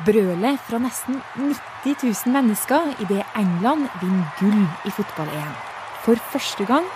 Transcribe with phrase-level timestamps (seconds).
[0.00, 5.52] Brølet fra nesten 90 000 mennesker idet England vinner gull i fotball-EM.
[6.04, 6.86] For første gang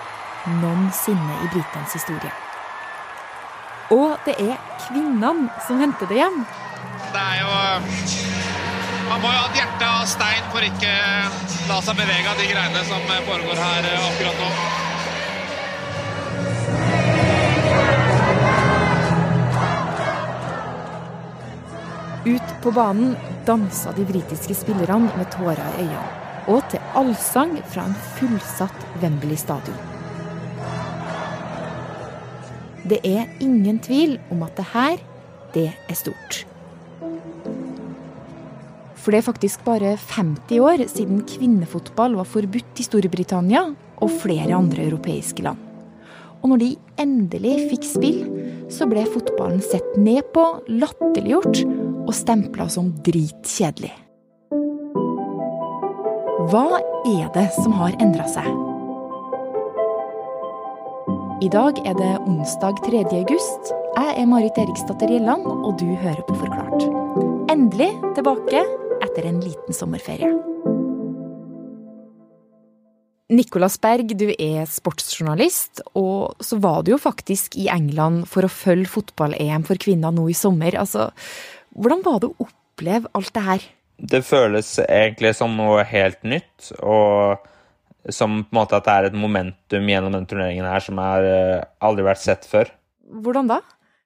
[0.62, 2.32] noensinne i britenes historie.
[3.92, 4.56] Og det er
[4.86, 6.40] kvinnene som henter det hjem.
[7.12, 7.52] Det er jo
[9.04, 10.94] Man må jo ha et hjerte av stein for ikke
[11.68, 14.83] la seg bevege av de greiene som foregår her akkurat nå.
[22.64, 23.12] På banen
[23.44, 26.20] dansa de britiske spillerne med tårer i øynene.
[26.48, 29.76] Og til allsang fra en fullsatt Wembley stadion.
[32.88, 34.98] Det er ingen tvil om at det her,
[35.54, 36.42] det er stort.
[38.96, 43.66] For det er faktisk bare 50 år siden kvinnefotball var forbudt i Storbritannia
[44.00, 45.60] og flere andre europeiske land.
[46.40, 48.20] Og når de endelig fikk spill,
[48.72, 53.92] så ble fotballen sett ned på, latterliggjort og stempla som dritkjedelig.
[56.52, 58.48] Hva er det som har endra seg?
[61.44, 63.04] I dag er det onsdag 3.
[63.18, 63.72] august.
[63.94, 66.86] Jeg er Marit Eriksdatter Gjelland, og du hører på Forklart.
[67.52, 68.64] Endelig tilbake
[69.04, 70.32] etter en liten sommerferie.
[73.34, 78.52] Nicolas Berg, du er sportsjournalist, og så var du jo faktisk i England for å
[78.52, 80.76] følge fotball-EM for kvinner nå i sommer.
[80.76, 81.08] Altså,
[81.74, 83.66] hvordan var det å oppleve alt det her?
[83.94, 87.44] Det føles egentlig som noe helt nytt, og
[88.12, 91.24] som på en måte at det er et momentum gjennom den turneringen her som har
[91.84, 92.72] aldri vært sett før.
[93.24, 93.60] Hvordan da?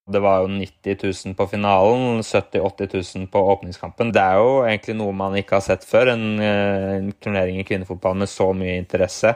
[0.08, 4.12] Det var jo 90 000 på finalen, 70 000-80 000 på åpningskampen.
[4.14, 8.16] Det er jo egentlig noe man ikke har sett før, en, en turnering i kvinnefotball
[8.22, 9.34] med så mye interesse.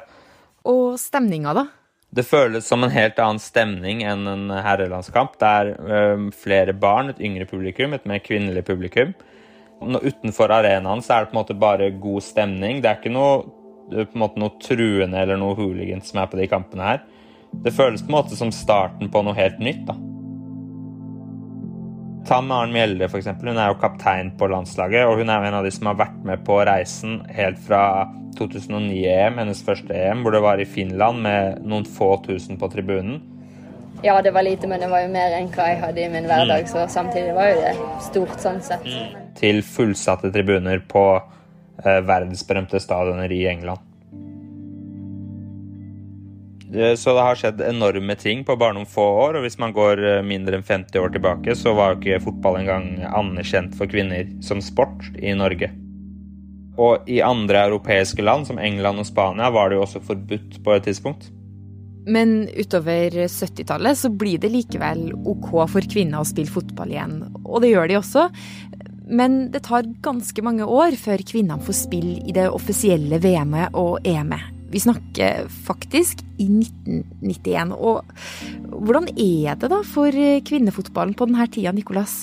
[0.69, 1.67] Og stemninga, da?
[2.13, 5.39] Det føles som en helt annen stemning enn en herrelandskamp.
[5.41, 9.15] Det er flere barn, et yngre publikum, et mer kvinnelig publikum.
[9.81, 12.83] Utenfor arenaen så er det på en måte bare god stemning.
[12.85, 13.41] Det er ikke noe,
[14.13, 17.05] måte noe truende eller noe hooligans som er på de kampene her.
[17.65, 19.87] Det føles på en måte som starten på noe helt nytt.
[19.89, 20.12] da.
[22.33, 23.27] Ta Maren Mjelde, f.eks.
[23.43, 25.99] Hun er jo kaptein på landslaget, og hun er jo en av de som har
[26.01, 28.07] vært med på reisen helt fra
[28.39, 33.21] 2009-EM, hennes første EM, hvor det var i Finland med noen få tusen på tribunen.
[34.01, 36.31] Ja, det var lite, men det var jo mer enn hva jeg hadde i min
[36.31, 37.75] hverdag, så samtidig var jo det
[38.09, 38.89] stort sånn sett.
[39.37, 43.92] Til fullsatte tribuner på eh, verdensberømte stadioner i England.
[46.73, 49.37] Så det har skjedd enorme ting på bare noen få år.
[49.37, 52.87] Og hvis man går mindre enn 50 år tilbake, så var jo ikke fotball engang
[53.13, 55.69] anerkjent for kvinner som sport i Norge.
[56.81, 60.77] Og i andre europeiske land, som England og Spania, var det jo også forbudt på
[60.77, 61.29] et tidspunkt.
[62.07, 67.21] Men utover 70-tallet så blir det likevel OK for kvinner å spille fotball igjen.
[67.45, 68.25] Og det gjør de også.
[69.13, 74.01] Men det tar ganske mange år før kvinnene får spille i det offisielle VM-et og
[74.09, 74.62] EM-et.
[74.73, 77.75] Vi snakker faktisk i 1991.
[77.77, 78.05] Og
[78.73, 80.17] hvordan er det da for
[80.49, 82.23] kvinnefotballen på denne tida, Nicolas?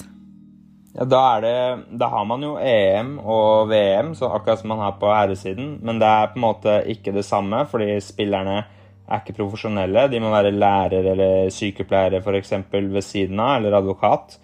[0.95, 1.53] Ja, da, det,
[2.01, 5.75] da har man jo EM og VM, så akkurat som man har på herresiden.
[5.85, 10.07] Men det er på en måte ikke det samme, fordi spillerne er ikke profesjonelle.
[10.09, 12.57] De må være lærer eller sykepleiere f.eks.
[12.73, 14.39] ved siden av, eller advokat.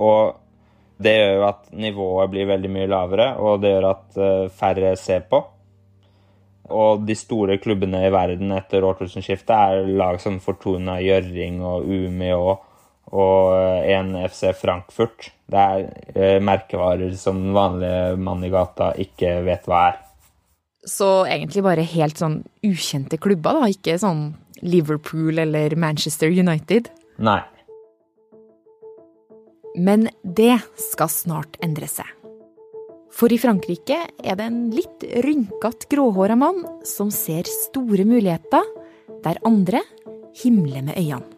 [0.00, 0.40] Og
[1.00, 4.20] det gjør jo at nivået blir veldig mye lavere, og det gjør at
[4.56, 5.44] færre ser på.
[6.70, 12.58] Og de store klubbene i verden etter årtusenskiftet er lag som Fortuna Gjøring og Umeå
[13.10, 15.32] og en FC Frankfurt.
[15.50, 19.98] Det er eh, merkevarer som den vanlige mann i gata ikke vet hva er.
[20.86, 23.68] Så egentlig bare helt sånn ukjente klubber, da?
[23.68, 24.30] Ikke sånn
[24.62, 26.88] Liverpool eller Manchester United?
[27.20, 27.42] Nei.
[29.76, 30.56] Men det
[30.90, 32.08] skal snart endre seg.
[33.20, 38.64] For i Frankrike er det en litt rynkete, gråhåra mann som ser store muligheter
[39.20, 39.82] der andre
[40.40, 41.28] himler med øynene.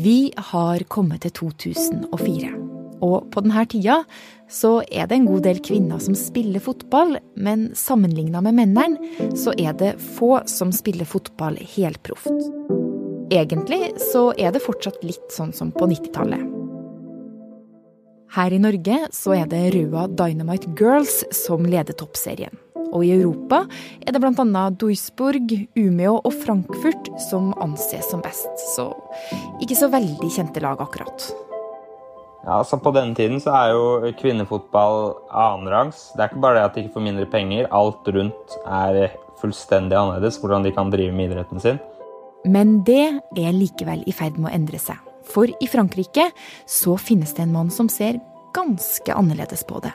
[0.00, 2.52] Vi har kommet til 2004.
[3.00, 4.02] Og på denne tida
[4.52, 9.56] så er det en god del kvinner som spiller fotball, men sammenligna med mennene så
[9.56, 12.79] er det få som spiller fotball helproft.
[13.30, 16.42] Egentlig så er det fortsatt litt sånn som på 90-tallet.
[18.34, 22.58] Her i Norge så er det Røa Dynamite Girls som leder toppserien.
[22.90, 23.60] Og i Europa
[24.02, 24.64] er det bl.a.
[24.74, 28.50] Duisburg, Umeå og Frankfurt som anses som best.
[28.74, 28.88] Så
[29.62, 31.28] ikke så veldig kjente lag, akkurat.
[32.42, 36.08] Ja, altså På denne tiden så er jo kvinnefotball annenrangs.
[36.16, 37.70] Det er ikke bare det at de ikke får mindre penger.
[37.70, 41.78] Alt rundt er fullstendig annerledes, hvordan de kan drive med idretten sin.
[42.48, 44.96] Men det er likevel i ferd med å endre seg.
[45.30, 46.30] For i Frankrike
[46.68, 48.18] så finnes det en mann som ser
[48.56, 49.92] ganske annerledes på det.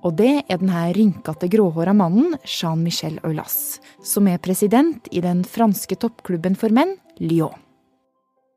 [0.00, 5.98] Og det er denne rynkete, gråhåra mannen, Jean-Michel Aulas, som er president i den franske
[6.00, 7.56] toppklubben for menn, Lyon.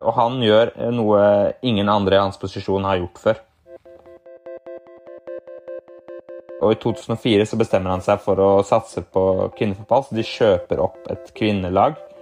[0.04, 1.24] Og han gjør noe
[1.64, 3.44] ingen andre i hans posisjon har gjort før.
[6.64, 9.24] Og I 2004 så bestemmer han seg for å satse på
[9.58, 10.06] kvinnefotball.
[10.08, 12.13] Så de kjøper opp et kvinnelag eh,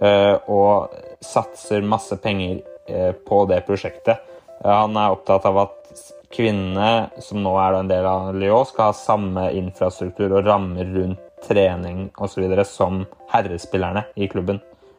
[0.00, 4.22] og satser masse penger eh, på det prosjektet.
[4.64, 6.02] Han er opptatt av at
[6.34, 11.24] kvinnene, som nå er en del av Lyon, skal ha samme infrastruktur og rammer rundt
[11.46, 12.64] trening osv.
[12.66, 14.58] som herrespillerne i klubben.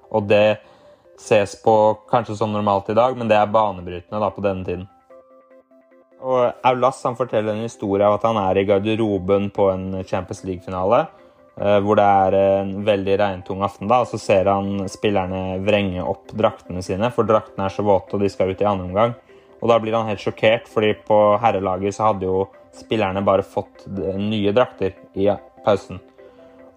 [0.09, 0.59] Og det
[1.19, 1.73] ses på
[2.09, 4.87] kanskje som normalt i dag, men det er banebrytende da på denne tiden.
[6.19, 10.43] Og Aulas han forteller en historie av at han er i garderoben på en Champions
[10.47, 11.05] League-finale.
[11.59, 16.03] Eh, hvor det er en veldig regntung aften, da, og så ser han spillerne vrenge
[16.07, 19.15] opp draktene sine, for draktene er så våte og de skal ut i andre omgang.
[19.59, 22.45] Og da blir han helt sjokkert, fordi på herrelaget så hadde jo
[22.79, 25.27] spillerne bare fått nye drakter i
[25.65, 25.99] pausen.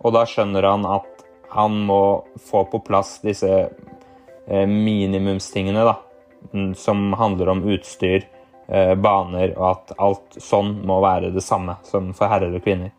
[0.02, 6.00] Og da skjønner han at han må få på plass disse eh, minimumstingene, da.
[6.50, 8.26] Mm, som handler om utstyr,
[8.67, 12.90] eh, baner, og at alt sånn må være det samme som for herrer og kvinner.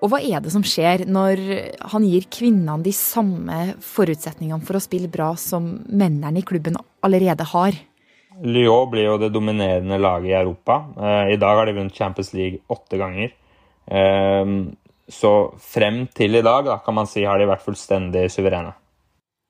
[0.00, 1.42] Og hva er det som skjer når
[1.92, 7.44] han gir kvinnene de samme forutsetningene for å spille bra som mennene i klubben allerede
[7.52, 7.76] har?
[8.40, 10.80] Lyon blir jo det dominerende laget i Europa.
[10.96, 13.34] Eh, I dag har de vunnet Champions League åtte ganger.
[13.84, 14.54] Eh,
[15.10, 18.72] så frem til i dag da, kan man si har de vært fullstendig suverene.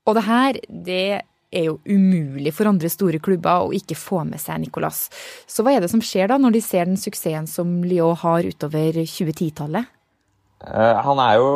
[0.08, 1.05] Og det her, det
[1.50, 5.08] er jo umulig for andre store klubber å ikke få med seg Nicolas.
[5.50, 8.47] Så hva er det som skjer da, når de ser den suksessen som Lyon har
[8.47, 9.91] utover 2010-tallet?
[10.66, 11.50] Eh, han jo,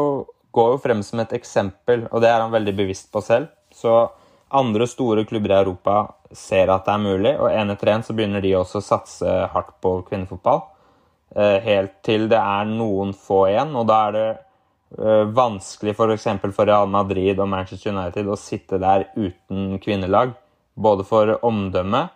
[0.55, 3.51] går jo frem som et eksempel, og det er han veldig bevisst på selv.
[3.75, 3.95] Så
[4.55, 5.97] andre store klubber i Europa
[6.35, 9.37] ser at det er mulig, og én etter én så begynner de også å satse
[9.53, 10.65] hardt på kvinnefotball.
[11.35, 16.29] Eh, helt til det er noen få igjen, og da er det eh, vanskelig f.eks.
[16.43, 20.37] For, for Real Madrid og Manchester United å sitte der uten kvinnelag.
[20.75, 22.15] Både for omdømmet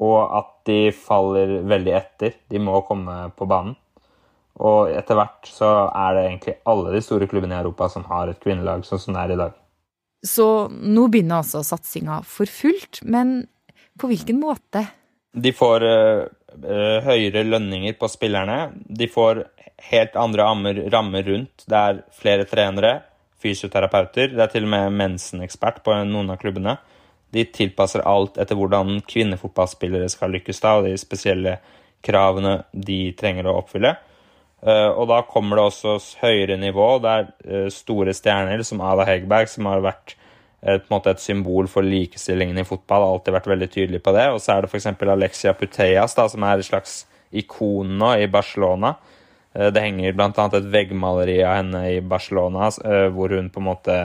[0.00, 2.36] og at de faller veldig etter.
[2.48, 3.76] De må komme på banen.
[4.60, 8.28] Og etter hvert så er det egentlig alle de store klubbene i Europa som har
[8.28, 9.56] et kvinnelag sånn som det er i dag.
[10.26, 13.46] Så nå begynner altså satsinga for fullt, men
[14.00, 14.84] på hvilken måte?
[15.32, 16.26] De får uh,
[17.06, 18.72] høyere lønninger på spillerne.
[18.84, 19.44] De får
[19.90, 20.44] helt andre
[20.92, 21.64] rammer, rundt.
[21.64, 22.98] Det er flere trenere,
[23.40, 24.34] fysioterapeuter.
[24.34, 26.76] Det er til og med mensenekspert på noen av klubbene.
[27.30, 31.56] De tilpasser alt etter hvordan kvinnefotballspillere skal lykkes, da, og de spesielle
[32.04, 33.94] kravene de trenger å oppfylle.
[34.60, 36.88] Uh, og da kommer det også høyere nivå.
[37.00, 40.16] Det er uh, store stjerner som Ada Hegberg, som har vært
[40.60, 43.06] et, måte, et symbol for likestillingen i fotball.
[43.06, 44.26] Alltid vært veldig tydelig på det.
[44.34, 44.90] Og så er det f.eks.
[45.00, 48.94] Alexia Puteas, da, som er et slags ikon nå i Barcelona.
[49.56, 50.28] Uh, det henger bl.a.
[50.28, 52.68] et veggmaleri av henne i Barcelona
[53.14, 54.00] hvor hun på en måte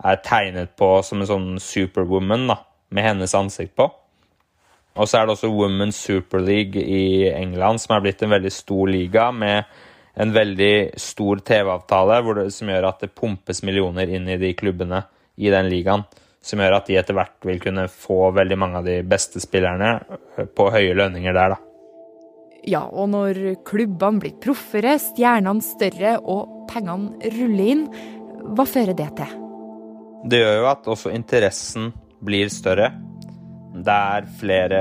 [0.00, 2.56] er tegnet på som en sånn superwoman da,
[2.88, 3.90] med hennes ansikt på.
[4.96, 8.52] Og så er det også Women's Super League i England, som er blitt en veldig
[8.52, 9.68] stor liga med
[10.14, 15.04] en veldig stor TV-avtale som gjør at det pumpes millioner inn i de klubbene
[15.40, 16.04] i den ligaen.
[16.42, 19.98] Som gjør at de etter hvert vil kunne få veldig mange av de beste spillerne
[20.56, 21.60] på høye lønninger der, da.
[22.68, 27.86] Ja, og når klubbene blir proffere, stjernene større og pengene ruller inn,
[28.56, 29.36] hva fører det til?
[30.28, 31.88] Det gjør jo at også interessen
[32.24, 32.90] blir større.
[33.72, 34.80] Det er flere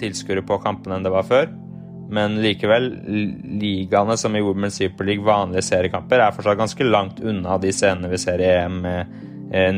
[0.00, 1.48] tilskuere på kampene enn det var før.
[2.10, 2.88] Men likevel,
[3.60, 8.10] ligaene som i Women's Super League, vanlige seriekamper, er fortsatt ganske langt unna de scenene
[8.10, 9.14] vi ser i EM med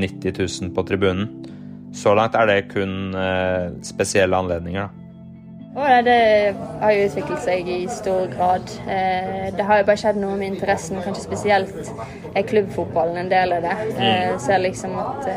[0.01, 1.29] 90 eh, 000 på tribunen.
[1.93, 4.89] Så langt er det kun eh, spesielle anledninger.
[4.89, 5.02] da.
[5.73, 8.73] Det har jo utviklet seg i stor grad.
[8.93, 11.93] Eh, det har jo bare skjedd noe med interessen, kanskje spesielt
[12.35, 13.73] er klubbfotballen en del av det.
[13.97, 14.43] Jeg mm.
[14.45, 15.31] ser liksom at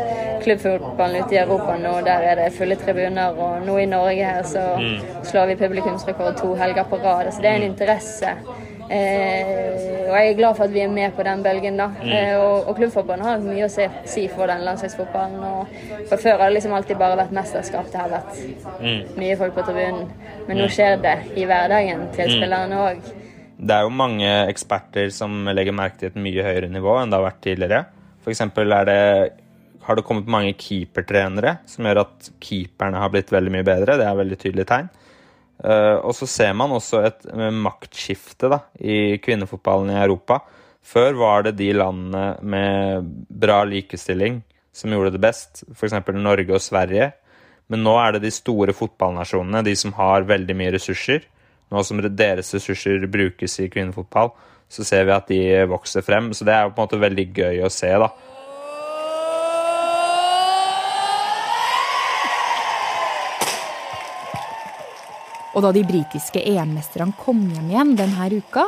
[0.43, 4.43] klubbfotballen ute i Europa nå, der er det fulle tribuner, og nå i Norge her
[4.49, 5.23] så mm.
[5.31, 7.31] slår vi publikumsrekord to helger på rad.
[7.31, 7.71] Så det er en mm.
[7.71, 8.35] interesse
[8.85, 11.77] Eh, og jeg er glad for at vi er med på den bølgen.
[11.77, 11.87] da.
[11.97, 12.11] Mm.
[12.13, 15.43] Eh, og, og klubbfotballen har mye å si, si for den landslagsfotballen.
[15.43, 17.89] og For før har det liksom alltid bare vært mesterskap.
[17.91, 18.41] Det har vært
[18.81, 19.15] mm.
[19.21, 20.11] mye folk på tribunen.
[20.47, 20.73] Men nå mm.
[20.77, 22.35] skjer det i hverdagen til mm.
[22.37, 23.13] spillerne òg.
[23.55, 27.17] Det er jo mange eksperter som legger merke til et mye høyere nivå enn det
[27.17, 27.85] har vært tidligere.
[28.25, 28.41] F.eks.
[29.85, 33.97] har det kommet mange keepertrenere som gjør at keeperne har blitt veldig mye bedre.
[34.01, 34.91] Det er veldig tydelig tegn.
[35.63, 40.41] Uh, og så ser man også et maktskifte da, i kvinnefotballen i Europa.
[40.85, 44.43] Før var det de landene med bra likestilling
[44.75, 45.95] som gjorde det best, f.eks.
[46.13, 47.13] Norge og Sverige.
[47.71, 51.23] Men nå er det de store fotballnasjonene, de som har veldig mye ressurser.
[51.73, 54.35] Nå som deres ressurser brukes i kvinnefotball,
[54.69, 56.29] så ser vi at de vokser frem.
[56.35, 58.11] Så det er på en måte veldig gøy å se, da.
[65.55, 68.65] Og da de britiske EM-mesterne kom hjem igjen denne uka,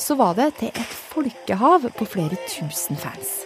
[0.00, 3.42] så var det til et folkehav på flere tusen fans.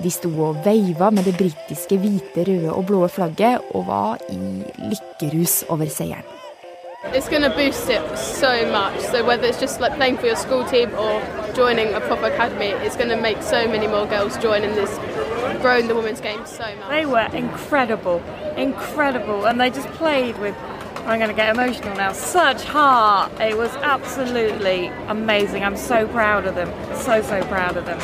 [0.00, 4.38] De sto og veiva med det britiske hvite, røde og blå flagget og var i
[4.80, 6.24] lykkerus over seieren.
[7.14, 9.00] It's going to boost it so much.
[9.00, 11.22] So whether it's just like playing for your school team or
[11.54, 14.98] joining a proper academy, it's going to make so many more girls join in this,
[15.62, 16.88] growing the women's game so much.
[16.90, 18.22] They were incredible,
[18.56, 20.54] incredible, and they just played with.
[21.06, 22.12] I'm going to get emotional now.
[22.12, 23.32] Such heart.
[23.40, 25.64] It was absolutely amazing.
[25.64, 26.70] I'm so proud of them.
[26.94, 27.98] So, so proud of them.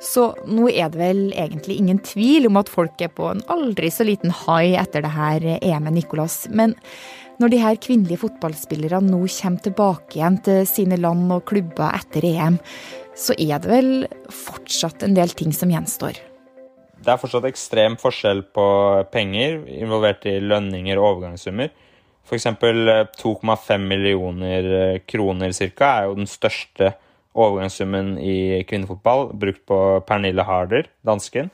[0.00, 3.90] Så nå er det vel egentlig ingen tvil om at folk er på en aldri
[3.92, 6.46] så liten hai etter det her EM-et, Nicolas.
[6.48, 6.72] Men
[7.40, 12.24] når de her kvinnelige fotballspillerne nå kommer tilbake igjen til sine land og klubber etter
[12.32, 12.56] EM,
[13.12, 13.92] så er det vel
[14.32, 16.16] fortsatt en del ting som gjenstår.
[17.00, 18.64] Det er fortsatt ekstrem forskjell på
[19.12, 21.70] penger involvert i lønninger og overgangssummer.
[22.28, 22.46] F.eks.
[22.52, 25.88] 2,5 millioner kroner ca.
[25.88, 26.92] er jo den største
[27.32, 31.50] overgangssummen i kvinnefotball brukt på Pernille Harder, dansken.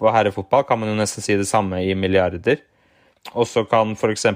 [0.00, 2.62] På herrefotball kan man jo nesten si det samme i milliarder.
[3.36, 4.26] Og så kan f.eks.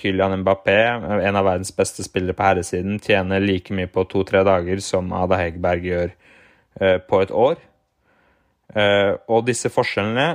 [0.00, 0.78] Kylian Mbappé,
[1.18, 5.42] en av verdens beste spillere på herresiden, tjene like mye på to-tre dager som Ada
[5.42, 6.14] Hegberg gjør
[6.80, 7.58] eh, på et år.
[8.74, 10.26] Eh, og disse forskjellene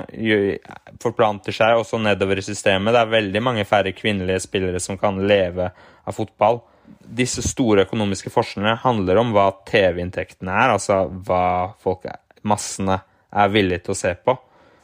[1.02, 2.94] forplanter seg også nedover i systemet.
[2.96, 6.62] Det er veldig mange færre kvinnelige spillere som kan leve av fotball
[7.10, 12.06] disse store økonomiske forskjellene handler om hva TV-inntektene er, altså hva folk,
[12.46, 14.34] massene, er villige til å se på.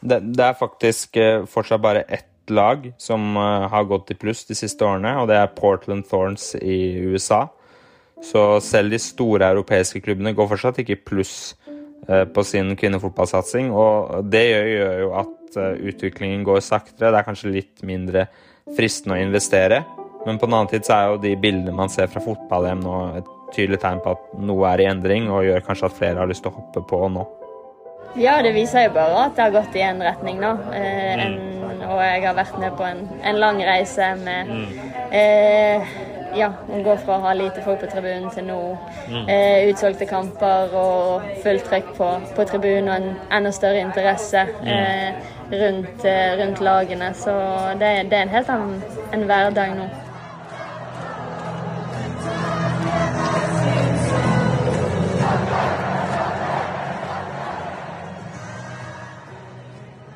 [0.07, 4.45] Det, det er faktisk eh, fortsatt bare ett lag som eh, har gått i pluss
[4.47, 6.79] de siste årene, og det er Portland Thorns i
[7.11, 7.47] USA.
[8.23, 11.35] Så selv de store europeiske klubbene går fortsatt ikke i pluss
[12.07, 15.57] på sin kvinnefotballsatsing, og det gjør, jo at
[15.91, 17.11] utviklingen går saktere.
[17.11, 18.27] Det er kanskje litt mindre
[18.77, 19.81] fristende å investere.
[20.27, 22.95] Men på den annen tid så er jo de bildene man ser fra fotball-EM nå
[23.21, 26.31] et tydelig tegn på at noe er i endring, og gjør kanskje at flere har
[26.31, 27.27] lyst til å hoppe på nå.
[28.19, 30.51] Ja, det viser jo bare at det har gått i en retning nå.
[30.75, 31.23] Eh, mm.
[31.27, 34.67] en, og jeg har vært med på en, en lang reise med mm.
[35.15, 35.97] eh,
[36.37, 38.59] ja, å gå fra å ha lite folk på tribunen til nå
[39.09, 39.29] mm.
[39.33, 44.69] eh, utsolgte kamper og fullt trykk på, på tribunen og en enda større interesse mm.
[44.73, 47.13] eh, rundt, eh, rundt, lagene.
[47.15, 47.33] Så
[47.81, 48.83] det, det, er en helt annen
[49.15, 49.89] en hverdag nå.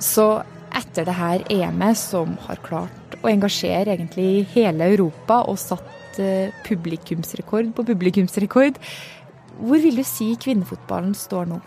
[0.00, 0.27] Så
[0.75, 6.55] etter det her EM-et, som har klart å engasjere egentlig hele Europa og satt eh,
[6.67, 8.81] publikumsrekord på publikumsrekord,
[9.61, 11.61] hvor vil du si kvinnefotballen står nå?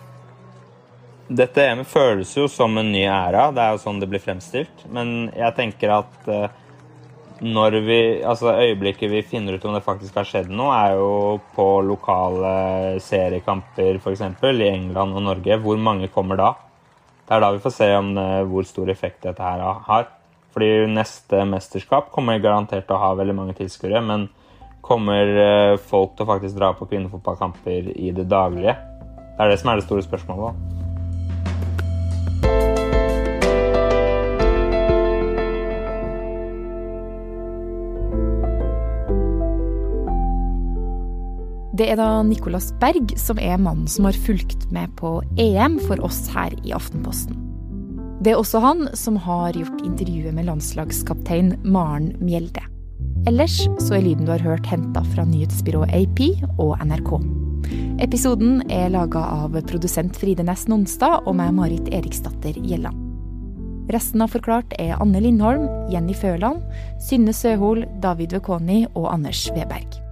[1.33, 4.83] Dette EM-et føles jo som en ny æra, det er jo sånn det blir fremstilt.
[4.91, 6.59] Men jeg tenker at eh,
[7.43, 11.39] når vi Altså øyeblikket vi finner ut om det faktisk har skjedd noe, er jo
[11.55, 14.21] på lokale seriekamper f.eks.
[14.23, 15.57] i England og Norge.
[15.59, 16.53] Hvor mange kommer da?
[17.23, 20.07] Det er da vi får se om, uh, hvor stor effekt dette her har.
[20.53, 24.03] Fordi neste mesterskap kommer garantert til å ha veldig mange tilskuere.
[24.05, 24.27] Men
[24.85, 28.77] kommer uh, folk til å faktisk dra på kvinnefotballkamper i det daglige?
[29.33, 30.61] Det er det som er det store spørsmålet.
[41.73, 46.05] Det er da Nicolas Berg som er mannen som har fulgt med på EM for
[46.05, 47.52] oss her i Aftenposten.
[48.23, 52.61] Det er også han som har gjort intervjuet med landslagskaptein Maren Mjelde.
[53.27, 56.21] Ellers så er lyden du har hørt henta fra nyhetsbyrået AP
[56.55, 57.11] og NRK.
[58.03, 62.95] Episoden er laga av produsent Fride Næss Nonstad og meg, Marit Eriksdatter Gjelland.
[63.91, 66.63] Resten av Forklart er Anne Lindholm, Jenny Føland,
[67.03, 70.02] Synne Søhol, David Vekoni og Anders Weberg.